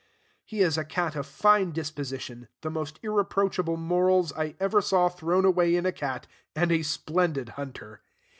He 0.43 0.61
is 0.61 0.79
a 0.79 0.83
cat 0.83 1.15
of 1.15 1.27
fine 1.27 1.73
disposition, 1.73 2.47
the 2.61 2.71
most 2.71 2.99
irreproachable 3.03 3.77
morals 3.77 4.33
I 4.33 4.55
ever 4.59 4.81
saw 4.81 5.09
thrown 5.09 5.45
away 5.45 5.75
in 5.75 5.85
a 5.85 5.91
cat, 5.91 6.25
and 6.55 6.71
a 6.71 6.81
splendid 6.81 7.49
hunter. 7.49 8.01